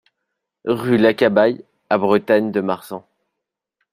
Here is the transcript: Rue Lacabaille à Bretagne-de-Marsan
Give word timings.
Rue 0.65 0.97
Lacabaille 0.97 1.63
à 1.91 1.99
Bretagne-de-Marsan 1.99 3.05